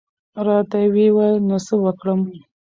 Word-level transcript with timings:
را 0.45 0.57
ته 0.69 0.79
وې 0.93 1.07
ویل 1.15 1.37
نو 1.47 1.57
څه 1.65 1.73
وکړم؟ 1.83 2.21